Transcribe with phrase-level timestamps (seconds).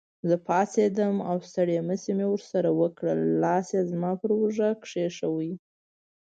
[0.29, 5.51] زه پاڅېدم او ستړي مشي مې ورسره وکړل، لاس یې زما پر اوږه کېښود.